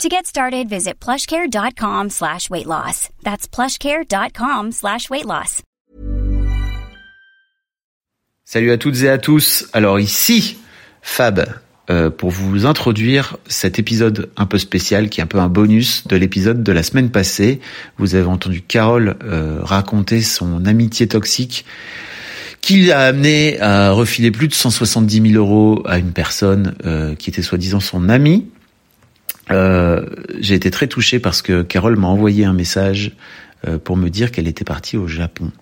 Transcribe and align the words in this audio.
To 0.00 0.08
get 0.08 0.26
started, 0.26 0.68
visit 0.68 0.94
plushcare.com 1.00 2.10
slash 2.10 2.50
weight 2.50 2.66
loss. 2.66 3.08
That's 3.22 3.46
plushcare.com 3.46 4.72
slash 4.72 5.08
weight 5.10 5.26
loss. 5.26 5.62
Salut 8.44 8.72
à 8.72 8.78
toutes 8.78 9.02
et 9.02 9.08
à 9.08 9.18
tous. 9.18 9.68
Alors 9.72 10.00
ici, 10.00 10.56
Fab, 11.02 11.44
euh, 11.88 12.10
pour 12.10 12.30
vous 12.30 12.66
introduire 12.66 13.36
cet 13.46 13.78
épisode 13.78 14.30
un 14.36 14.46
peu 14.46 14.58
spécial 14.58 15.08
qui 15.08 15.20
est 15.20 15.22
un 15.22 15.26
peu 15.26 15.38
un 15.38 15.48
bonus 15.48 16.06
de 16.08 16.16
l'épisode 16.16 16.62
de 16.62 16.72
la 16.72 16.82
semaine 16.82 17.10
passée. 17.10 17.60
Vous 17.98 18.14
avez 18.14 18.26
entendu 18.26 18.60
Carole 18.60 19.16
euh, 19.22 19.60
raconter 19.62 20.20
son 20.20 20.64
amitié 20.64 21.06
toxique 21.06 21.64
qui 22.60 22.86
l'a 22.86 23.06
amené 23.06 23.60
à 23.60 23.92
refiler 23.92 24.30
plus 24.30 24.48
de 24.48 24.54
170 24.54 25.30
000 25.32 25.34
euros 25.34 25.82
à 25.86 25.98
une 25.98 26.12
personne 26.12 26.74
euh, 26.86 27.14
qui 27.14 27.30
était 27.30 27.42
soi-disant 27.42 27.80
son 27.80 28.08
amie. 28.08 28.46
Euh, 29.52 30.06
j'ai 30.40 30.54
été 30.54 30.70
très 30.70 30.86
touché 30.86 31.18
parce 31.18 31.42
que 31.42 31.62
Carole 31.62 31.96
m'a 31.96 32.08
envoyé 32.08 32.44
un 32.44 32.54
message 32.54 33.12
euh, 33.66 33.78
pour 33.78 33.96
me 33.96 34.08
dire 34.08 34.32
qu'elle 34.32 34.48
était 34.48 34.64
partie 34.64 34.96
au 34.96 35.06
Japon. 35.06 35.52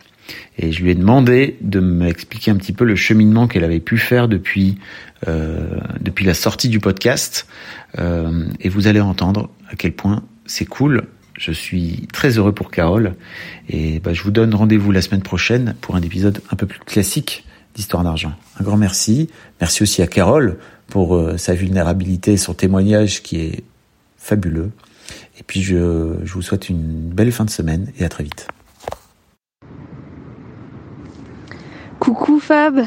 Et 0.59 0.73
je 0.73 0.83
lui 0.83 0.91
ai 0.91 0.95
demandé 0.95 1.57
de 1.61 1.81
m'expliquer 1.81 2.51
un 2.51 2.57
petit 2.57 2.73
peu 2.73 2.85
le 2.85 2.97
cheminement 2.97 3.49
qu'elle 3.49 3.65
avait 3.65 3.81
pu 3.81 3.99
faire 3.99 4.29
depuis 4.29 4.79
euh, 5.29 5.79
depuis 6.01 6.25
la 6.25 6.35
sortie 6.35 6.69
du 6.69 6.81
podcast. 6.81 7.47
Euh, 7.99 8.47
et 8.61 8.69
vous 8.69 8.87
allez 8.87 9.01
entendre 9.01 9.51
à 9.71 9.77
quel 9.77 9.93
point 9.93 10.23
c'est 10.47 10.65
cool. 10.65 11.09
Je 11.39 11.53
suis 11.53 12.07
très 12.13 12.39
heureux 12.39 12.53
pour 12.53 12.71
Carole. 12.71 13.15
Et 13.69 14.01
bah, 14.01 14.13
je 14.13 14.23
vous 14.23 14.31
donne 14.31 14.55
rendez-vous 14.55 14.93
la 14.93 15.03
semaine 15.03 15.23
prochaine 15.23 15.75
pour 15.81 15.97
un 15.97 16.03
épisode 16.03 16.41
un 16.51 16.57
peu 16.57 16.67
plus 16.67 16.81
classique 16.81 17.45
d'Histoire 17.75 18.03
d'argent. 18.03 18.33
Un 18.59 18.65
grand 18.65 18.77
merci. 18.77 19.29
Merci 19.61 19.83
aussi 19.83 20.03
à 20.03 20.07
Carole 20.07 20.59
pour 20.89 21.15
euh, 21.17 21.37
sa 21.37 21.55
vulnérabilité 21.55 22.37
son 22.37 22.53
témoignage 22.53 23.23
qui 23.23 23.41
est 23.41 23.63
fabuleux. 24.21 24.71
Et 25.39 25.43
puis 25.43 25.63
je, 25.63 25.77
vous 26.33 26.43
souhaite 26.43 26.69
une 26.69 27.09
belle 27.09 27.33
fin 27.33 27.45
de 27.45 27.51
semaine 27.51 27.91
et 27.99 28.05
à 28.05 28.09
très 28.09 28.23
vite. 28.23 28.47
Coucou 31.99 32.39
Fab, 32.39 32.81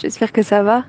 j'espère 0.00 0.32
que 0.32 0.42
ça 0.42 0.62
va. 0.62 0.84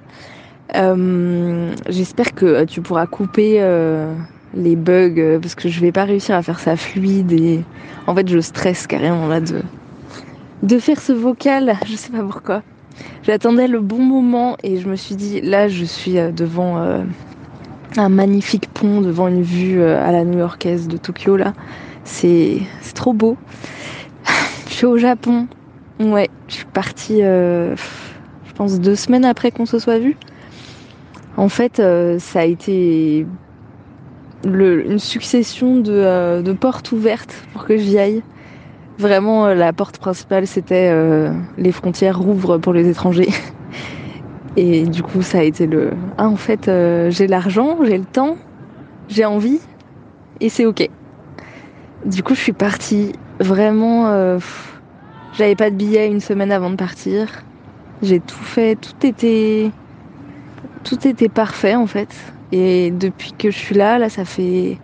Euh, 0.75 1.73
j'espère 1.89 2.33
que 2.33 2.63
tu 2.65 2.81
pourras 2.81 3.05
couper 3.05 3.57
euh, 3.59 4.13
les 4.53 4.75
bugs 4.75 5.13
euh, 5.17 5.39
parce 5.39 5.55
que 5.55 5.67
je 5.67 5.79
vais 5.81 5.91
pas 5.91 6.05
réussir 6.05 6.35
à 6.35 6.41
faire 6.41 6.59
ça 6.59 6.75
fluide 6.75 7.31
et 7.31 7.63
en 8.07 8.15
fait 8.15 8.27
je 8.27 8.39
stresse 8.39 8.87
carrément 8.87 9.27
là 9.27 9.41
de 9.41 9.61
de 10.63 10.79
faire 10.79 11.01
ce 11.01 11.11
vocal, 11.11 11.77
je 11.85 11.95
sais 11.95 12.11
pas 12.11 12.23
pourquoi. 12.23 12.63
J'attendais 13.23 13.67
le 13.67 13.81
bon 13.81 13.99
moment 13.99 14.55
et 14.63 14.79
je 14.79 14.87
me 14.87 14.95
suis 14.95 15.15
dit 15.15 15.41
là 15.41 15.67
je 15.67 15.83
suis 15.83 16.13
devant 16.13 17.03
un 17.97 18.09
magnifique 18.09 18.69
pont 18.69 19.01
devant 19.01 19.27
une 19.27 19.43
vue 19.43 19.81
euh, 19.81 20.03
à 20.03 20.11
la 20.11 20.23
new-yorkaise 20.23 20.87
de 20.87 20.97
Tokyo 20.97 21.37
là. 21.37 21.53
C'est 22.03 22.59
trop 22.95 23.13
beau. 23.13 23.37
je 24.67 24.73
suis 24.73 24.85
au 24.85 24.97
Japon. 24.97 25.47
Ouais, 25.99 26.29
je 26.47 26.55
suis 26.55 26.65
partie 26.65 27.23
euh, 27.23 27.75
je 28.53 28.57
pense 28.57 28.79
deux 28.79 28.95
semaines 28.95 29.25
après 29.25 29.49
qu'on 29.49 29.65
se 29.65 29.79
soit 29.79 29.97
vu. 29.97 30.15
En 31.37 31.49
fait, 31.49 31.79
euh, 31.79 32.19
ça 32.19 32.41
a 32.41 32.43
été 32.43 33.25
le, 34.45 34.85
une 34.85 34.99
succession 34.99 35.79
de, 35.79 35.91
euh, 35.91 36.43
de 36.43 36.53
portes 36.53 36.91
ouvertes 36.91 37.33
pour 37.51 37.65
que 37.65 37.77
j'y 37.77 37.97
aille. 37.97 38.21
Vraiment, 38.99 39.47
euh, 39.47 39.55
la 39.55 39.73
porte 39.73 39.97
principale, 39.97 40.45
c'était 40.45 40.93
les 41.57 41.71
frontières 41.71 42.19
rouvrent 42.19 42.59
pour 42.59 42.73
les 42.73 42.87
étrangers. 42.87 43.29
Et 44.55 44.83
du 44.83 45.01
coup, 45.01 45.21
ça 45.23 45.39
a 45.39 45.43
été 45.43 45.65
le 45.65 45.91
ah 46.17 46.27
en 46.27 46.35
fait, 46.35 46.67
euh, 46.67 47.09
j'ai 47.09 47.27
l'argent, 47.27 47.77
j'ai 47.83 47.97
le 47.97 48.05
temps, 48.05 48.37
j'ai 49.09 49.25
envie, 49.25 49.59
et 50.41 50.49
c'est 50.49 50.65
ok. 50.65 50.89
Du 52.05 52.21
coup, 52.21 52.35
je 52.35 52.41
suis 52.41 52.53
partie 52.53 53.13
vraiment. 53.39 54.07
euh, 54.07 54.37
J'avais 55.33 55.55
pas 55.55 55.71
de 55.71 55.75
billet 55.75 56.07
une 56.07 56.19
semaine 56.19 56.51
avant 56.51 56.69
de 56.69 56.75
partir. 56.75 57.43
J'ai 58.03 58.19
tout 58.19 58.35
fait, 58.43 58.75
tout 58.75 59.07
était 59.07 59.71
tout 60.83 61.07
était 61.07 61.29
parfait 61.29 61.75
en 61.75 61.87
fait. 61.87 62.13
Et 62.51 62.91
depuis 62.91 63.33
que 63.33 63.49
je 63.49 63.57
suis 63.57 63.73
là, 63.75 63.97
là, 63.97 64.09
ça 64.09 64.25
fait 64.25 64.77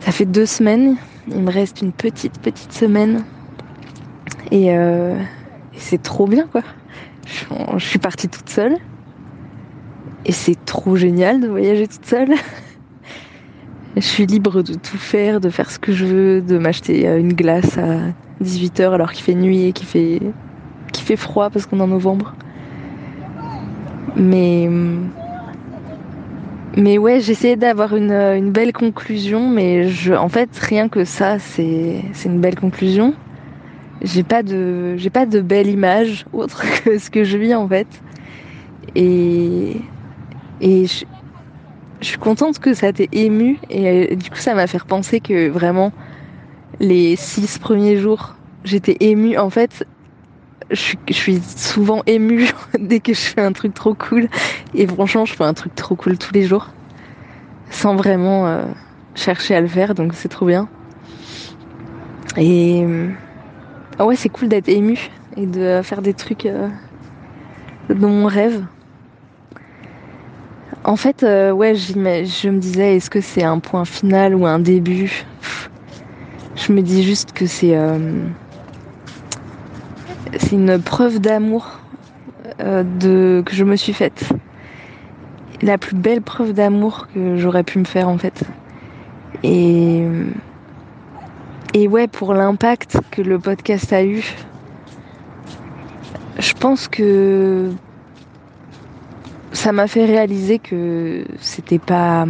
ça 0.00 0.10
fait 0.10 0.24
deux 0.24 0.46
semaines. 0.46 0.96
Il 1.28 1.42
me 1.42 1.52
reste 1.52 1.82
une 1.82 1.92
petite 1.92 2.40
petite 2.40 2.72
semaine. 2.72 3.22
Et, 4.50 4.76
euh, 4.76 5.14
et 5.74 5.78
c'est 5.78 6.02
trop 6.02 6.26
bien 6.26 6.46
quoi. 6.50 6.62
Je, 7.32 7.84
suis 7.84 7.98
partie 7.98 8.28
toute 8.28 8.48
seule. 8.48 8.76
Et 10.24 10.32
c'est 10.32 10.62
trop 10.64 10.96
génial 10.96 11.40
de 11.40 11.48
voyager 11.48 11.88
toute 11.88 12.04
seule. 12.04 12.30
Je 13.96 14.00
suis 14.00 14.26
libre 14.26 14.62
de 14.62 14.74
tout 14.74 14.96
faire, 14.96 15.40
de 15.40 15.50
faire 15.50 15.70
ce 15.70 15.78
que 15.78 15.92
je 15.92 16.06
veux, 16.06 16.40
de 16.40 16.56
m'acheter 16.56 17.06
une 17.06 17.34
glace 17.34 17.76
à 17.76 17.98
18h 18.42 18.92
alors 18.92 19.12
qu'il 19.12 19.22
fait 19.22 19.34
nuit 19.34 19.64
et 19.64 19.72
qu'il 19.72 19.86
fait, 19.86 20.20
fait 20.94 21.16
froid 21.16 21.50
parce 21.50 21.66
qu'on 21.66 21.78
est 21.78 21.82
en 21.82 21.88
novembre. 21.88 22.34
Mais, 24.16 24.70
mais 26.76 26.96
ouais, 26.96 27.20
j'essayais 27.20 27.56
d'avoir 27.56 27.94
une, 27.94 28.12
une 28.12 28.50
belle 28.50 28.72
conclusion, 28.72 29.48
mais 29.50 29.88
je, 29.88 30.14
en 30.14 30.28
fait, 30.30 30.48
rien 30.56 30.88
que 30.88 31.04
ça, 31.04 31.38
c'est 31.38 32.02
une 32.24 32.40
belle 32.40 32.58
conclusion. 32.58 33.14
J'ai 34.02 34.22
pas 34.22 34.42
de, 34.42 34.96
j'ai 34.96 35.10
pas 35.10 35.26
de 35.26 35.40
belle 35.40 35.68
image 35.68 36.26
autre 36.32 36.64
que 36.82 36.98
ce 36.98 37.10
que 37.10 37.24
je 37.24 37.38
vis 37.38 37.54
en 37.54 37.68
fait. 37.68 37.86
Et, 38.94 39.76
et 40.60 40.86
je, 40.86 41.04
je 42.00 42.06
suis 42.06 42.18
contente 42.18 42.58
que 42.58 42.74
ça 42.74 42.92
t'ait 42.92 43.08
ému 43.12 43.58
et 43.70 44.12
euh, 44.12 44.16
du 44.16 44.28
coup 44.28 44.36
ça 44.36 44.54
m'a 44.54 44.66
fait 44.66 44.82
penser 44.82 45.20
que 45.20 45.48
vraiment 45.48 45.92
les 46.80 47.16
six 47.16 47.58
premiers 47.58 47.96
jours 47.96 48.34
j'étais 48.64 48.96
émue. 49.00 49.38
En 49.38 49.50
fait 49.50 49.86
je 50.70 50.80
suis, 50.80 50.98
je 51.08 51.14
suis 51.14 51.40
souvent 51.56 52.02
émue 52.06 52.50
dès 52.78 53.00
que 53.00 53.14
je 53.14 53.20
fais 53.20 53.40
un 53.40 53.52
truc 53.52 53.74
trop 53.74 53.94
cool. 53.94 54.28
Et 54.74 54.86
franchement 54.86 55.24
je 55.24 55.34
fais 55.34 55.44
un 55.44 55.54
truc 55.54 55.74
trop 55.74 55.94
cool 55.94 56.18
tous 56.18 56.34
les 56.34 56.42
jours 56.42 56.70
sans 57.70 57.96
vraiment 57.96 58.46
euh, 58.46 58.64
chercher 59.14 59.54
à 59.54 59.60
le 59.60 59.68
faire. 59.68 59.94
Donc 59.94 60.12
c'est 60.14 60.28
trop 60.28 60.46
bien. 60.46 60.68
Et 62.36 62.82
euh, 62.84 63.08
ah 63.98 64.06
ouais 64.06 64.16
c'est 64.16 64.28
cool 64.28 64.48
d'être 64.48 64.68
émue 64.68 65.10
et 65.36 65.46
de 65.46 65.80
faire 65.82 66.02
des 66.02 66.14
trucs 66.14 66.46
euh, 66.46 66.68
dans 67.88 68.08
mon 68.08 68.26
rêve 68.26 68.64
en 70.84 70.96
fait, 70.96 71.22
euh, 71.22 71.52
ouais, 71.52 71.76
je 71.76 71.96
me 71.96 72.58
disais, 72.58 72.96
est-ce 72.96 73.08
que 73.08 73.20
c'est 73.20 73.44
un 73.44 73.60
point 73.60 73.84
final 73.84 74.34
ou 74.34 74.46
un 74.46 74.58
début? 74.58 75.24
Je 76.56 76.72
me 76.72 76.82
dis 76.82 77.04
juste 77.04 77.30
que 77.30 77.46
c'est 77.46 77.76
euh, 77.76 78.26
c'est 80.38 80.56
une 80.56 80.82
preuve 80.82 81.20
d'amour 81.20 81.78
que 82.58 83.42
je 83.52 83.64
me 83.64 83.76
suis 83.76 83.92
faite. 83.92 84.28
La 85.62 85.78
plus 85.78 85.94
belle 85.94 86.20
preuve 86.20 86.52
d'amour 86.52 87.06
que 87.14 87.36
j'aurais 87.36 87.62
pu 87.62 87.78
me 87.78 87.84
faire 87.84 88.08
en 88.08 88.18
fait. 88.18 88.42
Et 89.44 90.04
et 91.74 91.88
ouais, 91.88 92.06
pour 92.06 92.34
l'impact 92.34 92.98
que 93.10 93.22
le 93.22 93.38
podcast 93.38 93.92
a 93.92 94.04
eu, 94.04 94.22
je 96.38 96.52
pense 96.54 96.88
que 96.88 97.70
ça 99.52 99.72
m'a 99.72 99.86
fait 99.86 100.04
réaliser 100.04 100.58
que 100.58 101.24
c'était 101.40 101.78
pas 101.78 102.26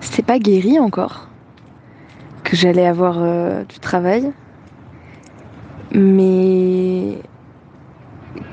c'était 0.00 0.22
pas 0.22 0.38
guéri 0.38 0.78
encore 0.78 1.28
que 2.44 2.56
j'allais 2.56 2.86
avoir 2.86 3.18
euh, 3.18 3.64
du 3.64 3.78
travail. 3.78 4.32
Mais 5.92 7.18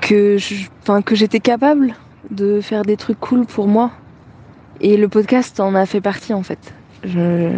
que 0.01 0.37
je- 0.37 0.67
que 1.05 1.15
j'étais 1.15 1.39
capable 1.39 1.93
de 2.29 2.61
faire 2.61 2.83
des 2.83 2.97
trucs 2.97 3.19
cool 3.19 3.45
pour 3.45 3.67
moi. 3.67 3.91
Et 4.81 4.97
le 4.97 5.07
podcast 5.07 5.59
en 5.59 5.75
a 5.75 5.85
fait 5.85 6.01
partie 6.01 6.33
en 6.33 6.43
fait. 6.43 6.73
Je 7.03 7.51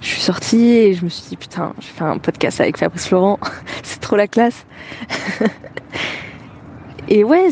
je 0.00 0.06
suis 0.06 0.20
sortie 0.20 0.70
et 0.70 0.94
je 0.94 1.04
me 1.04 1.10
suis 1.10 1.28
dit 1.28 1.36
putain 1.36 1.74
je 1.80 1.86
fais 1.86 2.04
un 2.04 2.18
podcast 2.18 2.60
avec 2.60 2.78
Fabrice 2.78 3.06
Florent 3.06 3.38
c'est 3.82 4.00
trop 4.00 4.16
la 4.16 4.28
classe. 4.28 4.66
Et 7.12 7.24
ouais, 7.24 7.48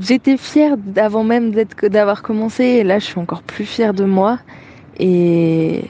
j'étais 0.00 0.38
fière 0.38 0.78
d'avant 0.78 1.22
même 1.22 1.50
d'être 1.50 1.86
d'avoir 1.86 2.22
commencé. 2.22 2.64
Et 2.64 2.84
là 2.84 2.98
je 2.98 3.04
suis 3.04 3.18
encore 3.18 3.42
plus 3.42 3.66
fière 3.66 3.92
de 3.92 4.04
moi. 4.04 4.38
Et 4.98 5.84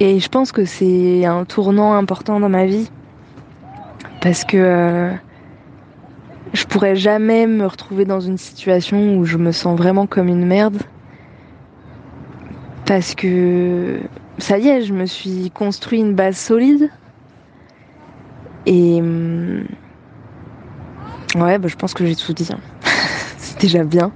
et 0.00 0.20
je 0.20 0.28
pense 0.28 0.52
que 0.52 0.64
c'est 0.64 1.24
un 1.24 1.44
tournant 1.44 1.94
important 1.94 2.38
dans 2.38 2.48
ma 2.48 2.66
vie. 2.66 2.88
Parce 4.20 4.44
que 4.44 4.56
euh, 4.56 5.12
je 6.52 6.64
pourrais 6.64 6.94
jamais 6.94 7.46
me 7.48 7.66
retrouver 7.66 8.04
dans 8.04 8.20
une 8.20 8.38
situation 8.38 9.16
où 9.16 9.24
je 9.24 9.36
me 9.36 9.50
sens 9.50 9.76
vraiment 9.76 10.06
comme 10.06 10.28
une 10.28 10.46
merde. 10.46 10.78
Parce 12.86 13.16
que 13.16 14.00
ça 14.38 14.58
y 14.58 14.68
est, 14.68 14.82
je 14.82 14.92
me 14.92 15.06
suis 15.06 15.50
construit 15.50 16.00
une 16.00 16.14
base 16.14 16.36
solide. 16.36 16.90
Et 18.66 19.00
hum, 19.00 19.66
ouais, 21.36 21.58
bah, 21.58 21.68
je 21.68 21.76
pense 21.76 21.94
que 21.94 22.04
j'ai 22.06 22.16
tout 22.16 22.32
dit. 22.32 22.48
Hein. 22.50 22.60
C'est 23.38 23.60
déjà 23.60 23.84
bien. 23.84 24.12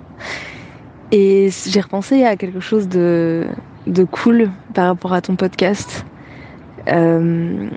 Et 1.10 1.50
j'ai 1.66 1.80
repensé 1.80 2.24
à 2.24 2.36
quelque 2.36 2.60
chose 2.60 2.88
de, 2.88 3.46
cool 4.10 4.50
par 4.74 4.86
rapport 4.86 5.12
à 5.12 5.20
ton 5.20 5.36
podcast. 5.36 6.04
Euh, 6.88 7.68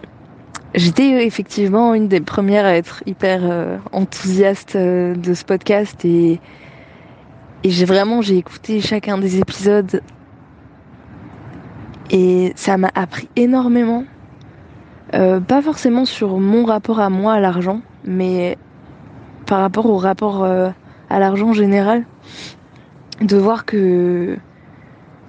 J'étais 0.75 1.25
effectivement 1.25 1.93
une 1.93 2.09
des 2.09 2.19
premières 2.19 2.65
à 2.65 2.75
être 2.75 3.01
hyper 3.05 3.39
euh, 3.43 3.77
enthousiaste 3.93 4.75
euh, 4.75 5.15
de 5.15 5.33
ce 5.33 5.45
podcast 5.45 6.03
et, 6.03 6.41
et 7.63 7.69
j'ai 7.69 7.85
vraiment 7.85 8.21
j'ai 8.21 8.35
écouté 8.35 8.81
chacun 8.81 9.17
des 9.17 9.39
épisodes 9.39 10.01
et 12.11 12.53
ça 12.55 12.77
m'a 12.77 12.91
appris 12.95 13.29
énormément. 13.35 14.03
Euh, 15.13 15.39
pas 15.39 15.61
forcément 15.61 16.05
sur 16.05 16.37
mon 16.39 16.65
rapport 16.65 16.99
à 16.99 17.09
moi 17.09 17.33
à 17.33 17.39
l'argent, 17.39 17.81
mais 18.03 18.57
par 19.45 19.59
rapport 19.59 19.85
au 19.85 19.97
rapport 19.97 20.43
à 20.43 21.19
l'argent 21.19 21.49
en 21.49 21.53
général, 21.53 22.05
de 23.21 23.37
voir 23.37 23.65
que 23.65 24.37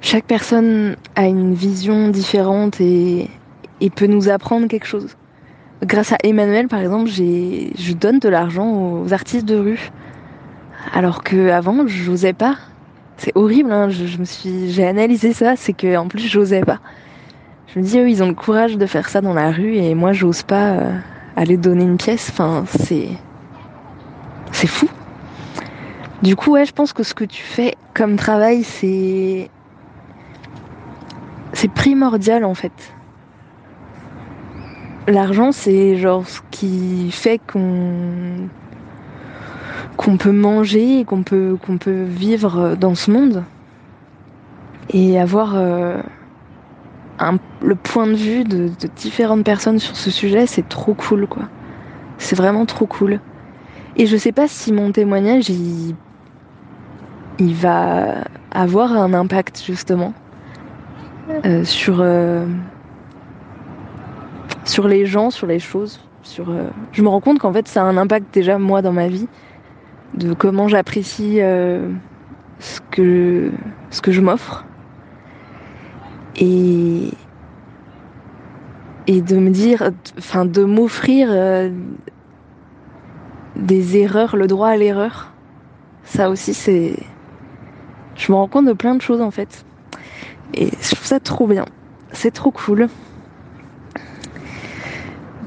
chaque 0.00 0.24
personne 0.24 0.96
a 1.14 1.26
une 1.26 1.54
vision 1.54 2.08
différente 2.08 2.80
et, 2.80 3.28
et 3.80 3.90
peut 3.90 4.06
nous 4.06 4.30
apprendre 4.30 4.68
quelque 4.68 4.86
chose 4.86 5.16
grâce 5.84 6.12
à 6.12 6.18
Emmanuel, 6.22 6.68
par 6.68 6.80
exemple, 6.80 7.10
je 7.10 7.92
donne 7.92 8.18
de 8.18 8.28
l'argent 8.28 9.02
aux 9.02 9.12
artistes 9.12 9.46
de 9.46 9.56
rue. 9.56 9.90
Alors 10.92 11.22
que 11.22 11.50
avant, 11.50 11.86
j'osais 11.86 12.32
pas. 12.32 12.56
C'est 13.18 13.32
horrible, 13.34 13.72
hein, 13.72 13.88
je, 13.88 14.18
me 14.18 14.24
suis, 14.24 14.70
j'ai 14.70 14.86
analysé 14.86 15.32
ça, 15.32 15.56
c'est 15.56 15.72
que 15.72 15.96
en 15.96 16.08
plus, 16.08 16.20
j'osais 16.20 16.60
pas. 16.60 16.80
Je 17.68 17.80
me 17.80 17.84
dis, 17.84 17.98
eux, 17.98 18.08
ils 18.08 18.22
ont 18.22 18.28
le 18.28 18.34
courage 18.34 18.76
de 18.76 18.86
faire 18.86 19.08
ça 19.08 19.20
dans 19.20 19.34
la 19.34 19.50
rue 19.50 19.76
et 19.76 19.94
moi, 19.94 20.12
j'ose 20.12 20.42
pas 20.42 20.72
euh, 20.72 20.98
aller 21.34 21.56
donner 21.56 21.84
une 21.84 21.96
pièce. 21.96 22.28
Enfin, 22.30 22.64
c'est, 22.78 23.08
c'est 24.52 24.66
fou. 24.66 24.88
Du 26.22 26.36
coup, 26.36 26.52
ouais, 26.52 26.64
je 26.64 26.72
pense 26.72 26.92
que 26.92 27.02
ce 27.02 27.14
que 27.14 27.24
tu 27.24 27.42
fais 27.42 27.74
comme 27.94 28.16
travail, 28.16 28.62
c'est, 28.64 29.50
c'est 31.52 31.70
primordial 31.70 32.44
en 32.44 32.54
fait 32.54 32.92
l'argent, 35.08 35.52
c'est 35.52 35.96
genre 35.96 36.26
ce 36.26 36.40
qui 36.50 37.10
fait 37.10 37.38
qu'on 37.38 38.48
qu'on 39.96 40.16
peut 40.16 40.32
manger 40.32 41.04
qu'on 41.04 41.22
peut 41.22 41.56
peut 41.80 42.02
vivre 42.02 42.76
dans 42.76 42.94
ce 42.94 43.10
monde 43.10 43.44
et 44.90 45.18
avoir 45.18 45.54
euh, 45.56 46.00
un, 47.18 47.38
le 47.62 47.74
point 47.74 48.06
de 48.06 48.14
vue 48.14 48.44
de, 48.44 48.70
différentes 48.94 49.44
personnes 49.44 49.78
sur 49.78 49.96
ce 49.96 50.10
sujet, 50.10 50.46
c'est 50.46 50.68
trop 50.68 50.94
cool 50.94 51.26
quoi. 51.26 51.44
C'est 52.18 52.36
vraiment 52.36 52.66
trop 52.66 52.86
cool. 52.86 53.20
Et 53.96 54.06
je 54.06 54.16
sais 54.16 54.32
pas 54.32 54.48
si 54.48 54.72
mon 54.72 54.92
témoignage 54.92 55.48
il, 55.48 55.94
il 57.38 57.54
va 57.54 58.24
avoir 58.50 58.92
un 58.92 59.12
impact 59.12 59.62
justement 59.64 60.14
euh, 61.44 61.64
sur 61.64 61.98
euh, 62.00 62.46
sur 64.64 64.88
les 64.88 65.06
gens, 65.06 65.30
sur 65.30 65.46
les 65.46 65.58
choses. 65.58 66.00
Sur, 66.22 66.52
Je 66.90 67.02
me 67.02 67.08
rends 67.08 67.20
compte 67.20 67.38
qu'en 67.38 67.52
fait, 67.52 67.68
ça 67.68 67.82
a 67.82 67.84
un 67.84 67.96
impact 67.96 68.34
déjà 68.34 68.58
moi 68.58 68.82
dans 68.82 68.92
ma 68.92 69.06
vie, 69.06 69.28
de 70.14 70.34
comment 70.34 70.68
j'apprécie 70.68 71.40
euh, 71.40 71.90
ce 72.58 72.80
que 72.80 73.52
je 74.12 74.20
m'offre 74.20 74.64
et 76.36 77.10
et 79.06 79.20
de 79.20 79.36
me 79.36 79.50
dire, 79.50 79.90
enfin, 80.18 80.44
de 80.44 80.64
m'offrir 80.64 81.28
euh, 81.30 81.70
des 83.54 83.96
erreurs, 83.96 84.36
le 84.36 84.46
droit 84.46 84.68
à 84.68 84.76
l'erreur. 84.76 85.32
Ça 86.04 86.30
aussi, 86.30 86.54
c'est, 86.54 86.96
je 88.16 88.32
me 88.32 88.36
rends 88.36 88.48
compte 88.48 88.66
de 88.66 88.72
plein 88.72 88.94
de 88.94 89.02
choses 89.02 89.20
en 89.20 89.30
fait, 89.30 89.64
et 90.54 90.70
je 90.80 90.94
trouve 90.94 91.06
ça 91.06 91.20
trop 91.20 91.46
bien. 91.46 91.64
C'est 92.12 92.32
trop 92.32 92.50
cool. 92.50 92.88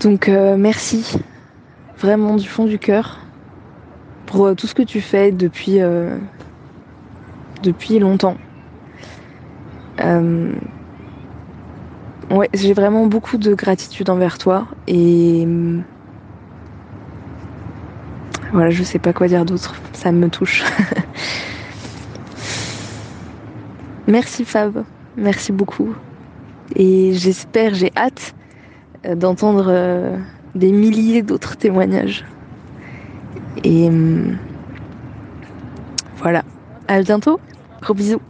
Donc 0.01 0.29
euh, 0.29 0.55
merci 0.57 1.19
vraiment 1.97 2.35
du 2.35 2.47
fond 2.47 2.65
du 2.65 2.79
cœur 2.79 3.19
pour 4.29 4.45
euh, 4.45 4.53
tout 4.53 4.67
ce 4.67 4.75
que 4.75 4.83
tu 4.83 5.01
fais 5.01 5.31
depuis, 5.31 5.81
euh, 5.81 6.15
depuis 7.63 7.97
longtemps. 7.97 8.37
Euh, 10.01 10.53
ouais, 12.29 12.47
j'ai 12.53 12.73
vraiment 12.73 13.07
beaucoup 13.07 13.37
de 13.37 13.55
gratitude 13.55 14.07
envers 14.07 14.37
toi 14.37 14.67
et 14.87 15.47
voilà, 18.53 18.69
je 18.69 18.83
sais 18.83 18.99
pas 18.99 19.13
quoi 19.13 19.27
dire 19.27 19.45
d'autre, 19.45 19.73
ça 19.93 20.11
me 20.11 20.29
touche. 20.29 20.63
merci 24.07 24.45
Fab, 24.45 24.83
merci 25.17 25.51
beaucoup. 25.51 25.95
Et 26.75 27.13
j'espère, 27.13 27.73
j'ai 27.73 27.91
hâte 27.97 28.35
d'entendre 29.15 30.19
des 30.53 30.71
milliers 30.71 31.23
d'autres 31.23 31.57
témoignages. 31.57 32.25
Et 33.63 33.87
hum, 33.87 34.37
voilà. 36.17 36.43
À 36.87 37.01
bientôt. 37.01 37.39
Gros 37.81 37.93
bisous. 37.93 38.21